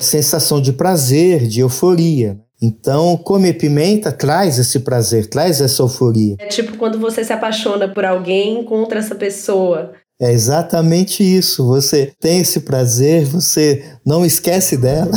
[0.00, 2.38] sensação de prazer, de euforia.
[2.60, 6.36] Então, comer pimenta traz esse prazer, traz essa euforia.
[6.38, 9.92] É tipo quando você se apaixona por alguém e encontra essa pessoa.
[10.20, 11.66] É exatamente isso.
[11.66, 15.12] Você tem esse prazer, você não esquece dela.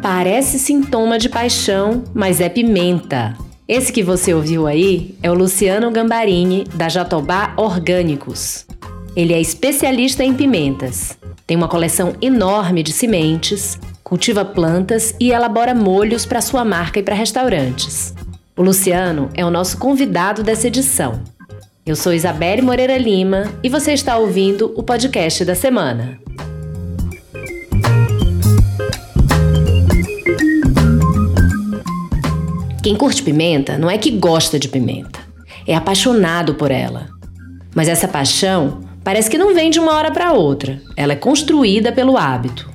[0.00, 3.36] Parece sintoma de paixão, mas é pimenta.
[3.68, 8.64] Esse que você ouviu aí é o Luciano Gambarini, da Jatobá Orgânicos.
[9.16, 11.16] Ele é especialista em pimentas.
[11.46, 17.02] Tem uma coleção enorme de sementes, cultiva plantas e elabora molhos para sua marca e
[17.02, 18.14] para restaurantes.
[18.54, 21.22] O Luciano é o nosso convidado dessa edição.
[21.86, 26.20] Eu sou Isabelle Moreira Lima e você está ouvindo o podcast da semana.
[32.82, 35.20] Quem curte pimenta não é que gosta de pimenta,
[35.66, 37.08] é apaixonado por ela.
[37.74, 41.92] Mas essa paixão parece que não vem de uma hora para outra, ela é construída
[41.92, 42.68] pelo hábito.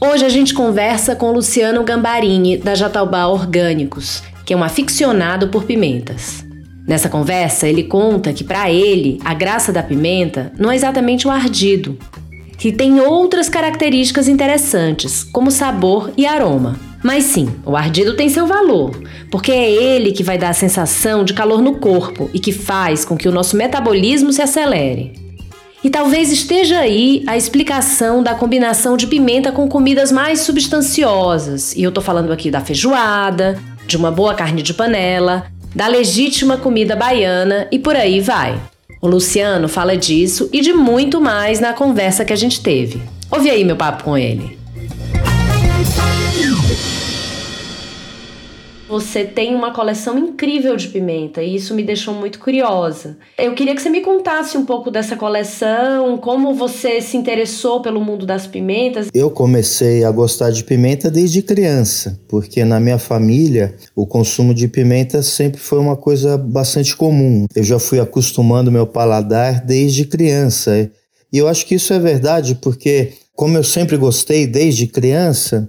[0.00, 5.62] Hoje a gente conversa com Luciano Gambarini, da Jataubá Orgânicos, que é um aficionado por
[5.62, 6.44] pimentas.
[6.88, 11.30] Nessa conversa, ele conta que para ele, a graça da pimenta não é exatamente o
[11.30, 11.96] ardido,
[12.58, 16.80] que tem outras características interessantes, como sabor e aroma.
[17.00, 21.22] Mas sim, o ardido tem seu valor, porque é ele que vai dar a sensação
[21.22, 25.23] de calor no corpo e que faz com que o nosso metabolismo se acelere.
[25.84, 31.76] E talvez esteja aí a explicação da combinação de pimenta com comidas mais substanciosas.
[31.76, 36.56] E eu tô falando aqui da feijoada, de uma boa carne de panela, da legítima
[36.56, 38.58] comida baiana e por aí vai.
[39.02, 43.02] O Luciano fala disso e de muito mais na conversa que a gente teve.
[43.30, 44.58] Ouve aí meu papo com ele.
[48.94, 53.18] Você tem uma coleção incrível de pimenta e isso me deixou muito curiosa.
[53.36, 58.00] Eu queria que você me contasse um pouco dessa coleção, como você se interessou pelo
[58.00, 59.08] mundo das pimentas.
[59.12, 64.68] Eu comecei a gostar de pimenta desde criança, porque na minha família o consumo de
[64.68, 67.46] pimenta sempre foi uma coisa bastante comum.
[67.52, 70.88] Eu já fui acostumando meu paladar desde criança.
[71.32, 75.68] E eu acho que isso é verdade porque, como eu sempre gostei desde criança,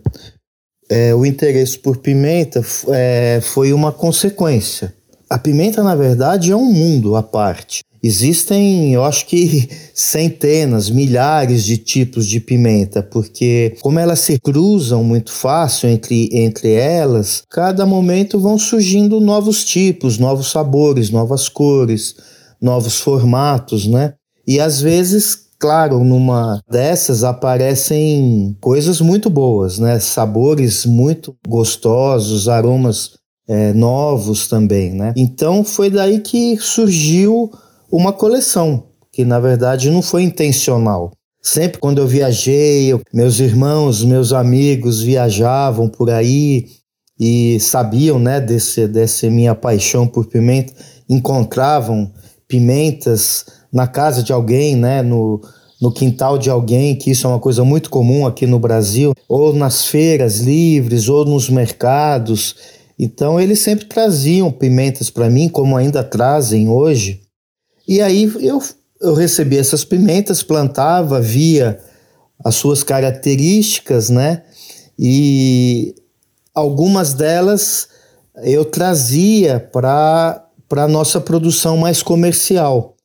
[0.90, 4.94] é, o interesse por pimenta é, foi uma consequência.
[5.30, 7.84] A pimenta, na verdade, é um mundo à parte.
[8.04, 15.04] Existem, eu acho que centenas, milhares de tipos de pimenta, porque como elas se cruzam
[15.04, 22.16] muito fácil entre, entre elas, cada momento vão surgindo novos tipos, novos sabores, novas cores,
[22.62, 24.14] novos formatos, né?
[24.48, 29.98] E às vezes Claro, numa dessas aparecem coisas muito boas, né?
[29.98, 33.14] Sabores muito gostosos, aromas
[33.48, 35.12] é, novos também, né?
[35.18, 37.50] Então foi daí que surgiu
[37.92, 41.12] uma coleção, que na verdade não foi intencional.
[41.42, 46.68] Sempre quando eu viajei, eu, meus irmãos, meus amigos viajavam por aí
[47.20, 50.74] e sabiam, né, desse, dessa minha paixão por pimenta,
[51.10, 52.12] encontravam
[52.48, 55.42] pimentas na casa de alguém, né, no,
[55.82, 59.54] no quintal de alguém, que isso é uma coisa muito comum aqui no Brasil, ou
[59.54, 62.56] nas feiras livres, ou nos mercados.
[62.98, 67.22] Então eles sempre traziam pimentas para mim, como ainda trazem hoje.
[67.88, 68.62] E aí eu,
[69.02, 71.80] eu recebi essas pimentas, plantava, via
[72.44, 74.44] as suas características, né?
[74.98, 75.94] E
[76.54, 77.90] algumas delas
[78.44, 80.45] eu trazia para
[80.84, 82.96] a nossa produção mais comercial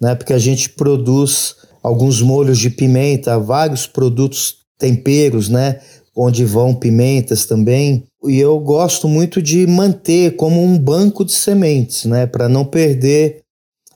[0.00, 0.14] né?
[0.14, 5.80] Porque a gente produz alguns molhos de pimenta, vários produtos temperos, né?
[6.16, 8.04] Onde vão pimentas também.
[8.24, 12.26] E eu gosto muito de manter como um banco de sementes, né?
[12.26, 13.42] Para não perder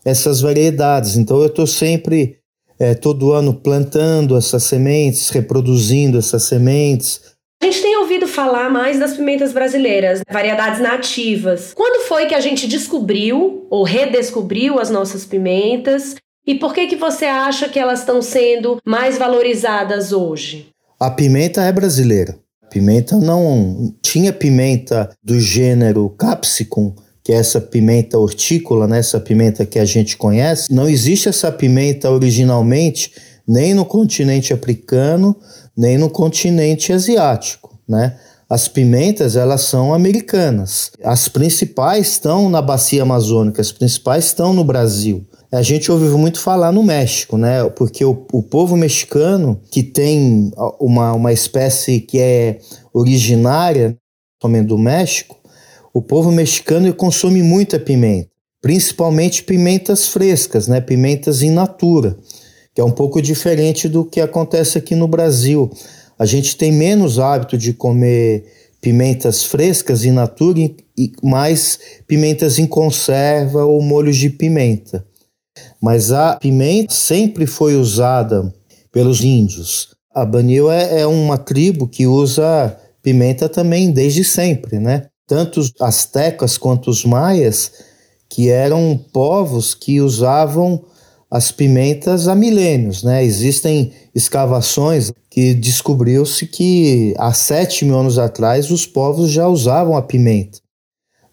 [0.04, 1.16] essas variedades.
[1.16, 2.36] Então eu estou sempre,
[2.78, 7.20] é, todo ano, plantando essas sementes, reproduzindo essas sementes.
[7.62, 11.72] A gente tem ouvido falar mais das pimentas brasileiras, variedades nativas.
[11.74, 16.14] Quando foi que a gente descobriu ou redescobriu as nossas pimentas?
[16.46, 20.68] E por que que você acha que elas estão sendo mais valorizadas hoje?
[21.00, 22.38] A pimenta é brasileira.
[22.70, 26.94] Pimenta não tinha pimenta do gênero capsicum,
[27.24, 28.98] que é essa pimenta hortícola, né?
[29.00, 30.72] essa pimenta que a gente conhece.
[30.72, 33.10] Não existe essa pimenta originalmente
[33.46, 35.36] nem no continente africano,
[35.76, 38.16] nem no continente asiático, né?
[38.48, 40.92] As pimentas, elas são americanas.
[41.02, 45.26] As principais estão na bacia amazônica, as principais estão no Brasil.
[45.50, 47.64] A gente ouve muito falar no México, né?
[47.70, 52.58] Porque o, o povo mexicano, que tem uma, uma espécie que é
[52.92, 53.96] originária
[54.66, 55.38] do México,
[55.94, 58.28] o povo mexicano consome muita pimenta,
[58.60, 60.82] principalmente pimentas frescas, né?
[60.82, 62.18] Pimentas in natura
[62.74, 65.70] que é um pouco diferente do que acontece aqui no Brasil.
[66.18, 68.44] A gente tem menos hábito de comer
[68.80, 75.04] pimentas frescas in natura e mais pimentas em conserva ou molhos de pimenta.
[75.80, 78.52] Mas a pimenta sempre foi usada
[78.92, 79.88] pelos índios.
[80.14, 85.06] A Banil é, é uma tribo que usa pimenta também desde sempre, né?
[85.26, 87.72] Tanto os astecas quanto os maias,
[88.28, 90.84] que eram povos que usavam
[91.34, 93.24] as pimentas há milênios, né?
[93.24, 100.02] Existem escavações que descobriu-se que há sete mil anos atrás os povos já usavam a
[100.02, 100.60] pimenta,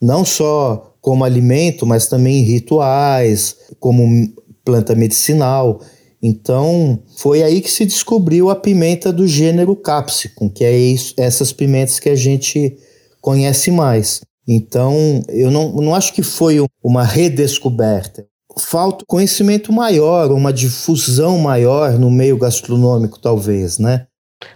[0.01, 4.27] não só como alimento, mas também em rituais, como
[4.65, 5.79] planta medicinal.
[6.19, 11.53] Então, foi aí que se descobriu a pimenta do gênero capsicum, que é isso, essas
[11.53, 12.75] pimentas que a gente
[13.21, 14.21] conhece mais.
[14.47, 18.25] Então, eu não, não acho que foi uma redescoberta
[18.59, 24.07] falta conhecimento maior, uma difusão maior no meio gastronômico, talvez, né?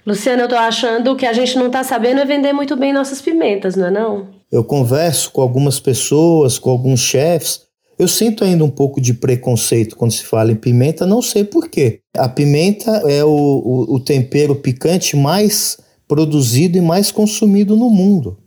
[0.06, 3.21] Luciana, eu tô achando que a gente não tá sabendo é vender muito bem nossas
[3.21, 4.27] pimentas, não é não?
[4.51, 7.65] Eu converso com algumas pessoas, com alguns chefs,
[7.97, 12.01] eu sinto ainda um pouco de preconceito quando se fala em pimenta, não sei porquê.
[12.15, 15.77] A pimenta é o, o, o tempero picante mais
[16.07, 18.38] produzido e mais consumido no mundo.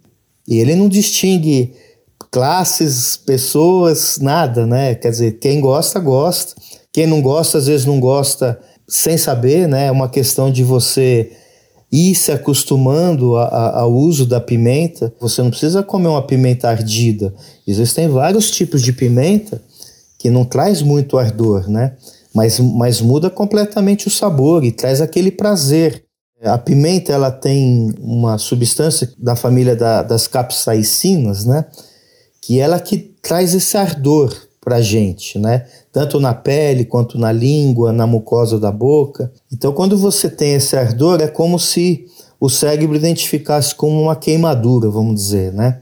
[0.47, 1.73] E ele não distingue
[2.31, 4.95] classes, pessoas, nada, né?
[4.95, 6.55] Quer dizer, quem gosta, gosta.
[6.93, 9.87] Quem não gosta, às vezes não gosta sem saber, né?
[9.87, 11.31] É uma questão de você
[11.91, 15.13] ir se acostumando a, a, ao uso da pimenta.
[15.21, 17.35] Você não precisa comer uma pimenta ardida.
[17.67, 19.61] Existem vários tipos de pimenta
[20.19, 21.95] que não traz muito ardor, né?
[22.35, 26.05] Mas, mas muda completamente o sabor e traz aquele prazer.
[26.43, 31.65] A pimenta ela tem uma substância da família da, das capsaicinas, né?
[32.49, 35.67] Que ela que traz esse ardor para gente, né?
[35.93, 39.31] Tanto na pele quanto na língua, na mucosa da boca.
[39.53, 42.07] Então, quando você tem esse ardor, é como se
[42.41, 45.81] o cérebro identificasse como uma queimadura, vamos dizer, né?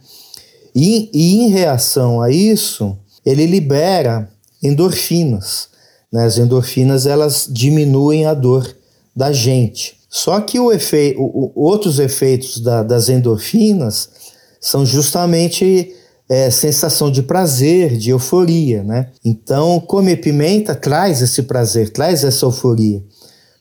[0.74, 4.28] E, e em reação a isso, ele libera
[4.60, 5.68] endorfinas.
[6.10, 6.24] Né?
[6.24, 8.76] As endorfinas elas diminuem a dor
[9.14, 9.98] da gente.
[10.10, 11.20] Só que o efeito,
[11.54, 14.10] outros efeitos da, das endorfinas
[14.60, 15.94] são justamente
[16.28, 19.10] é, sensação de prazer, de euforia, né?
[19.24, 23.02] Então, comer pimenta traz esse prazer, traz essa euforia.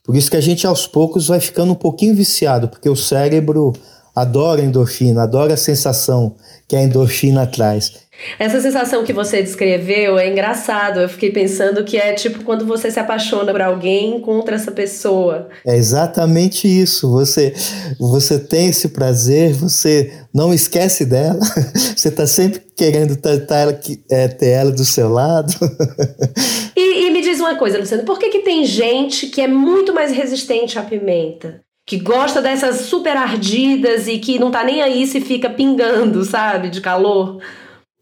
[0.04, 3.72] Por isso que a gente aos poucos vai ficando um pouquinho viciado, porque o cérebro
[4.14, 6.34] adora endorfina, adora a sensação
[6.66, 7.92] que a endorfina traz.
[8.38, 11.00] Essa sensação que você descreveu é engraçado.
[11.00, 14.72] Eu fiquei pensando que é tipo quando você se apaixona por alguém e encontra essa
[14.72, 15.48] pessoa.
[15.66, 17.10] É exatamente isso.
[17.10, 17.52] Você
[17.98, 21.40] você tem esse prazer, você não esquece dela.
[21.96, 23.18] Você está sempre querendo
[23.50, 23.80] ela,
[24.10, 25.52] é, ter ela do seu lado.
[26.78, 29.94] E, e me diz uma coisa, Luciano, por que, que tem gente que é muito
[29.94, 31.62] mais resistente à pimenta?
[31.86, 36.68] que gosta dessas super ardidas e que não tá nem aí se fica pingando, sabe,
[36.68, 37.38] de calor.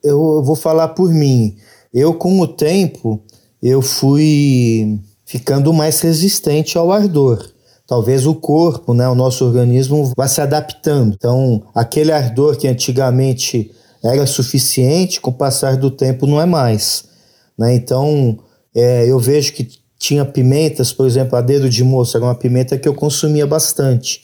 [0.04, 1.56] Eu vou falar por mim.
[1.92, 3.22] Eu, com o tempo,
[3.62, 7.42] eu fui ficando mais resistente ao ardor.
[7.86, 11.14] Talvez o corpo, né, o nosso organismo vá se adaptando.
[11.14, 13.70] Então, aquele ardor que antigamente
[14.02, 17.04] era suficiente, com o passar do tempo não é mais.
[17.58, 17.74] Né?
[17.74, 18.38] Então,
[18.74, 19.68] é, eu vejo que
[19.98, 24.22] tinha pimentas, por exemplo, a dedo de moça era uma pimenta que eu consumia bastante.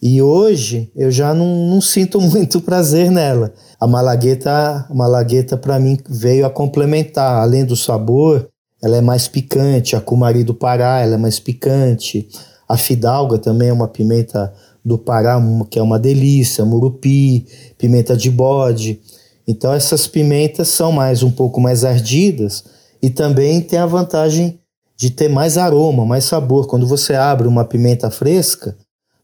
[0.00, 3.52] E hoje eu já não, não sinto muito prazer nela.
[3.80, 8.48] A malagueta, a malagueta para mim veio a complementar, além do sabor,
[8.82, 9.96] ela é mais picante.
[9.96, 12.28] A cumari do Pará, ela é mais picante.
[12.68, 14.52] A fidalga também é uma pimenta
[14.84, 15.40] do Pará,
[15.70, 16.64] que é uma delícia.
[16.64, 19.00] Murupi, pimenta de bode.
[19.46, 22.64] Então essas pimentas são mais um pouco mais ardidas
[23.00, 24.60] e também tem a vantagem
[24.96, 26.66] de ter mais aroma, mais sabor.
[26.66, 28.76] Quando você abre uma pimenta fresca,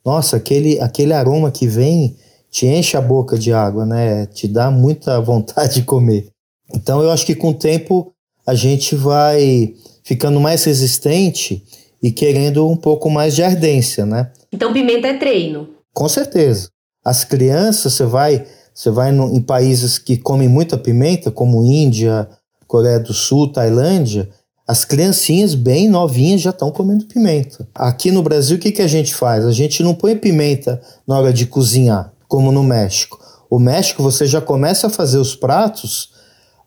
[0.05, 2.17] nossa, aquele, aquele aroma que vem
[2.51, 4.27] te enche a boca de água, né?
[4.27, 6.29] Te dá muita vontade de comer.
[6.75, 8.13] Então eu acho que com o tempo
[8.47, 11.65] a gente vai ficando mais resistente
[12.03, 14.31] e querendo um pouco mais de ardência, né?
[14.53, 15.69] Então pimenta é treino.
[15.93, 16.69] Com certeza.
[17.05, 22.29] As crianças, você vai, você vai no, em países que comem muita pimenta, como Índia,
[22.67, 24.29] Coreia do Sul, Tailândia,
[24.67, 27.69] as criancinhas bem novinhas já estão comendo pimenta.
[27.75, 29.45] Aqui no Brasil, o que, que a gente faz?
[29.45, 33.19] A gente não põe pimenta na hora de cozinhar, como no México.
[33.51, 36.11] O México, você já começa a fazer os pratos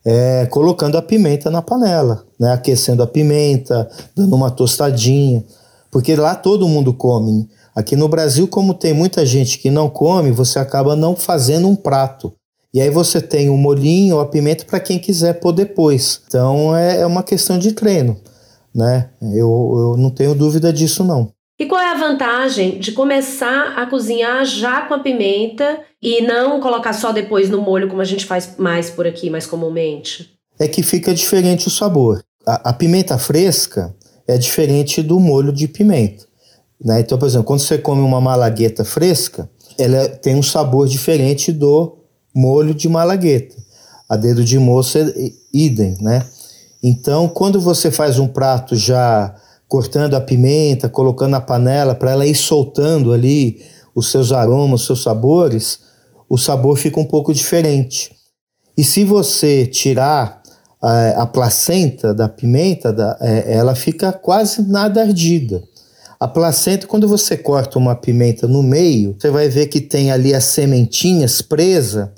[0.06, 2.54] é, colocando a pimenta na panela, né?
[2.54, 5.44] aquecendo a pimenta, dando uma tostadinha,
[5.92, 7.50] porque lá todo mundo come.
[7.76, 11.76] Aqui no Brasil, como tem muita gente que não come, você acaba não fazendo um
[11.76, 12.32] prato.
[12.78, 16.22] E aí você tem o molhinho ou a pimenta para quem quiser pôr depois.
[16.28, 18.16] Então é, é uma questão de treino.
[18.74, 19.10] né?
[19.20, 21.32] Eu, eu não tenho dúvida disso, não.
[21.60, 26.60] E qual é a vantagem de começar a cozinhar já com a pimenta e não
[26.60, 30.38] colocar só depois no molho, como a gente faz mais por aqui, mais comumente?
[30.60, 32.24] É que fica diferente o sabor.
[32.46, 33.96] A, a pimenta fresca
[34.28, 36.26] é diferente do molho de pimenta.
[36.80, 37.00] Né?
[37.00, 41.98] Então, por exemplo, quando você come uma malagueta fresca, ela tem um sabor diferente do
[42.38, 43.56] molho de malagueta.
[44.08, 45.14] A dedo de moça
[45.52, 46.24] idem, né?
[46.82, 49.36] Então, quando você faz um prato já
[49.68, 53.62] cortando a pimenta, colocando na panela para ela ir soltando ali
[53.94, 55.80] os seus aromas, os seus sabores,
[56.30, 58.12] o sabor fica um pouco diferente.
[58.78, 60.42] E se você tirar
[60.82, 65.64] a, eh, a placenta da pimenta, da, é, ela fica quase nada ardida.
[66.20, 70.34] A placenta, quando você corta uma pimenta no meio, você vai ver que tem ali
[70.34, 72.10] as sementinhas presas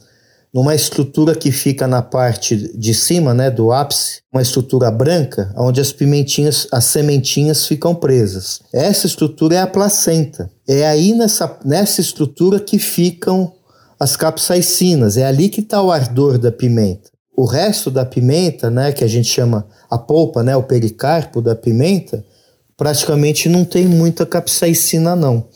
[0.53, 5.79] numa estrutura que fica na parte de cima, né, do ápice, uma estrutura branca, onde
[5.79, 8.59] as pimentinhas, as sementinhas ficam presas.
[8.73, 10.49] Essa estrutura é a placenta.
[10.67, 13.53] É aí nessa, nessa estrutura que ficam
[13.99, 15.17] as capsaicinas.
[15.17, 17.09] É ali que está o ardor da pimenta.
[17.35, 21.55] O resto da pimenta, né, que a gente chama a polpa, né, o pericarpo da
[21.55, 22.23] pimenta,
[22.75, 25.47] praticamente não tem muita capsaicina não.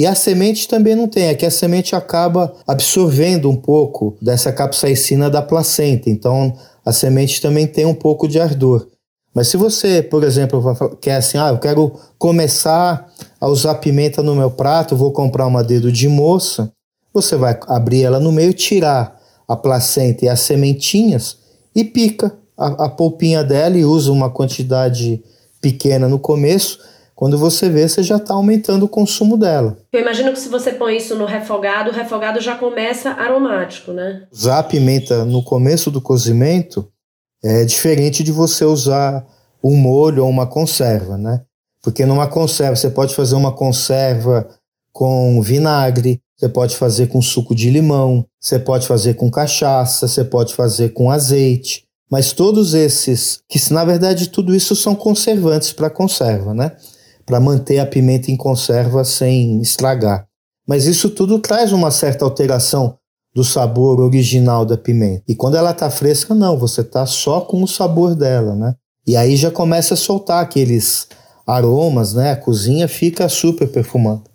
[0.00, 4.50] E a semente também não tem, é que a semente acaba absorvendo um pouco dessa
[4.50, 8.88] capsaicina da placenta, então a semente também tem um pouco de ardor.
[9.34, 14.34] Mas se você, por exemplo, quer assim, ah, eu quero começar a usar pimenta no
[14.34, 16.72] meu prato, vou comprar uma dedo de moça,
[17.12, 21.36] você vai abrir ela no meio, tirar a placenta e as sementinhas
[21.76, 25.22] e pica a, a polpinha dela e usa uma quantidade
[25.60, 26.78] pequena no começo
[27.20, 29.76] quando você vê, você já está aumentando o consumo dela.
[29.92, 34.26] Eu imagino que se você põe isso no refogado, o refogado já começa aromático, né?
[34.32, 36.88] Usar a pimenta no começo do cozimento
[37.44, 39.22] é diferente de você usar
[39.62, 41.42] um molho ou uma conserva, né?
[41.82, 44.48] Porque numa conserva você pode fazer uma conserva
[44.90, 50.24] com vinagre, você pode fazer com suco de limão, você pode fazer com cachaça, você
[50.24, 51.84] pode fazer com azeite.
[52.10, 56.72] Mas todos esses, que na verdade tudo isso são conservantes para conserva, né?
[57.30, 60.26] Para manter a pimenta em conserva sem estragar.
[60.66, 62.96] Mas isso tudo traz uma certa alteração
[63.32, 65.22] do sabor original da pimenta.
[65.28, 68.74] E quando ela está fresca, não, você está só com o sabor dela, né?
[69.06, 71.06] E aí já começa a soltar aqueles
[71.46, 72.32] aromas, né?
[72.32, 74.28] A cozinha fica super perfumada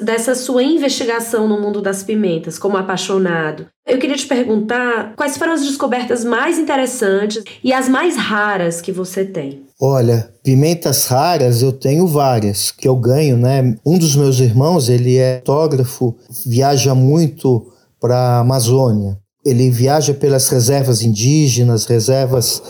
[0.00, 3.66] dessa sua investigação no mundo das pimentas, como apaixonado.
[3.86, 8.90] Eu queria te perguntar quais foram as descobertas mais interessantes e as mais raras que
[8.90, 9.66] você tem.
[9.82, 13.78] Olha, pimentas raras eu tenho várias que eu ganho, né?
[13.84, 19.18] Um dos meus irmãos, ele é fotógrafo, viaja muito para a Amazônia.
[19.42, 22.62] Ele viaja pelas reservas indígenas, reservas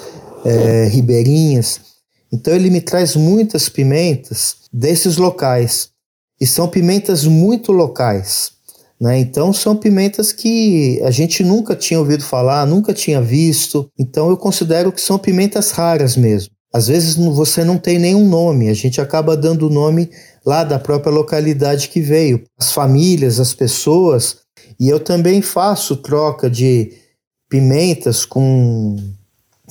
[0.44, 1.80] é, ribeirinhas.
[2.32, 5.88] Então ele me traz muitas pimentas desses locais.
[6.40, 8.52] E são pimentas muito locais.
[9.00, 9.18] Né?
[9.18, 13.90] Então são pimentas que a gente nunca tinha ouvido falar, nunca tinha visto.
[13.98, 16.52] Então eu considero que são pimentas raras mesmo.
[16.72, 20.10] Às vezes você não tem nenhum nome, a gente acaba dando o nome
[20.46, 24.38] lá da própria localidade que veio, as famílias, as pessoas.
[24.78, 26.92] E eu também faço troca de
[27.48, 28.96] pimentas com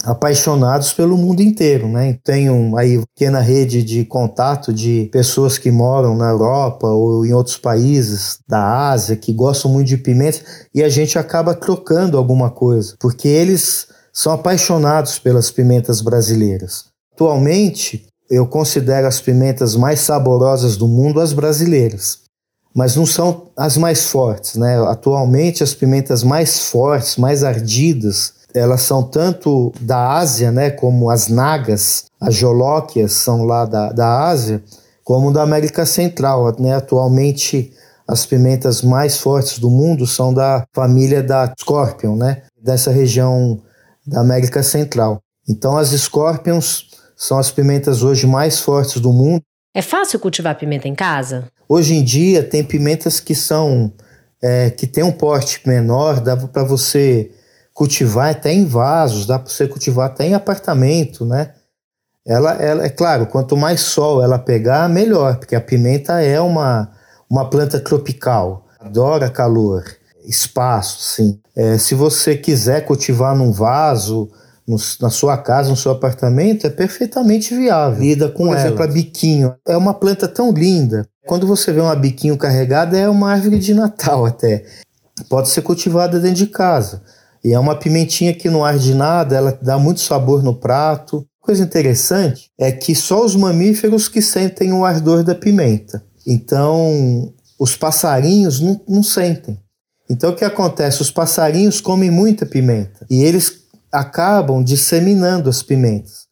[0.03, 2.17] apaixonados pelo mundo inteiro, né?
[2.23, 7.33] Tenho aí uma pequena rede de contato de pessoas que moram na Europa ou em
[7.33, 10.39] outros países da Ásia que gostam muito de pimenta
[10.73, 16.88] e a gente acaba trocando alguma coisa, porque eles são apaixonados pelas pimentas brasileiras.
[17.19, 22.19] Atualmente, eu considero as pimentas mais saborosas do mundo as brasileiras,
[22.73, 24.79] mas não são as mais fortes, né?
[24.87, 31.27] Atualmente as pimentas mais fortes, mais ardidas, elas são tanto da Ásia, né, como as
[31.27, 34.63] nagas, as jolóquias são lá da, da Ásia,
[35.03, 36.55] como da América Central.
[36.57, 36.73] Né?
[36.73, 37.73] Atualmente,
[38.07, 42.43] as pimentas mais fortes do mundo são da família da Scorpion, né?
[42.57, 43.59] dessa região
[44.07, 45.19] da América Central.
[45.49, 46.87] Então, as Scorpions
[47.19, 49.43] são as pimentas hoje mais fortes do mundo.
[49.75, 51.49] É fácil cultivar pimenta em casa?
[51.67, 53.91] Hoje em dia, tem pimentas que são
[54.41, 57.29] é, que tem um porte menor, dá para você
[57.73, 61.51] cultivar até em vasos, dá para você cultivar até em apartamento, né?
[62.25, 66.89] Ela, ela, é claro, quanto mais sol ela pegar, melhor, porque a pimenta é uma,
[67.29, 69.83] uma planta tropical, adora calor,
[70.25, 71.39] espaço, sim.
[71.55, 74.29] É, se você quiser cultivar num vaso,
[74.69, 78.03] no, na sua casa, no seu apartamento, é perfeitamente viável.
[78.03, 79.55] Lida com Por exemplo, a biquinho.
[79.67, 81.07] É uma planta tão linda.
[81.25, 84.63] Quando você vê uma biquinho carregada, é uma árvore de Natal até.
[85.27, 87.01] Pode ser cultivada dentro de casa.
[87.43, 91.25] E é uma pimentinha que não arde nada, ela dá muito sabor no prato.
[91.41, 96.03] coisa interessante é que só os mamíferos que sentem o ardor da pimenta.
[96.27, 99.57] Então, os passarinhos não, não sentem.
[100.07, 101.01] Então, o que acontece?
[101.01, 103.58] Os passarinhos comem muita pimenta e eles
[103.91, 106.27] acabam disseminando as pimentas,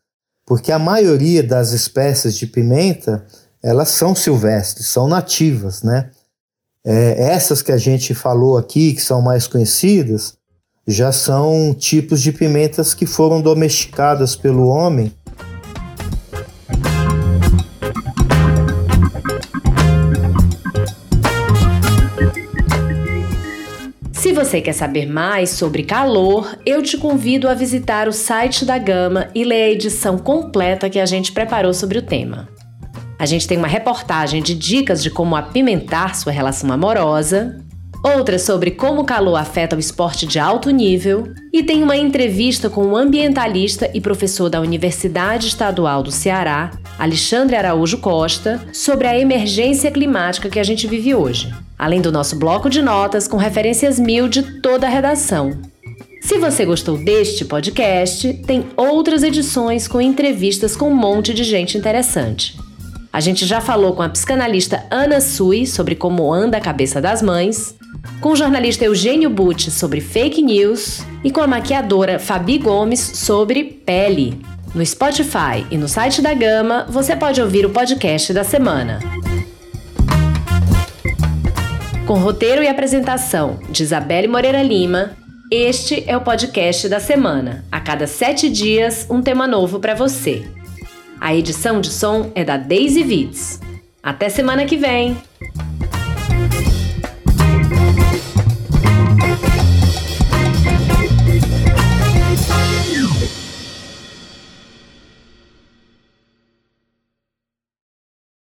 [0.46, 3.26] porque a maioria das espécies de pimenta
[3.64, 6.12] elas são silvestres, são nativas, né?
[6.86, 10.38] É, essas que a gente falou aqui, que são mais conhecidas,
[10.88, 15.14] já são tipos de pimentas que foram domesticadas pelo homem
[24.48, 29.28] você quer saber mais sobre calor, eu te convido a visitar o site da Gama
[29.36, 32.48] e ler a edição completa que a gente preparou sobre o tema.
[33.20, 37.60] A gente tem uma reportagem de dicas de como apimentar sua relação amorosa,
[38.04, 42.70] outra sobre como o calor afeta o esporte de alto nível, e tem uma entrevista
[42.70, 49.08] com o um ambientalista e professor da Universidade Estadual do Ceará, Alexandre Araújo Costa, sobre
[49.08, 53.38] a emergência climática que a gente vive hoje, além do nosso bloco de notas com
[53.38, 55.58] referências mil de toda a redação.
[56.22, 61.78] Se você gostou deste podcast, tem outras edições com entrevistas com um monte de gente
[61.78, 62.58] interessante.
[63.14, 67.22] A gente já falou com a psicanalista Ana Sui sobre como anda a cabeça das
[67.22, 67.76] mães,
[68.22, 73.64] com o jornalista Eugênio Butti sobre fake news e com a maquiadora Fabi Gomes sobre
[73.64, 74.40] pele.
[74.74, 79.00] No Spotify e no site da Gama, você pode ouvir o podcast da semana.
[82.06, 85.12] Com roteiro e apresentação de Isabelle Moreira Lima,
[85.52, 87.66] este é o podcast da semana.
[87.72, 90.46] A cada sete dias, um tema novo para você.
[91.20, 93.60] A edição de som é da Daisy Vitz.
[94.04, 95.18] Até semana que vem!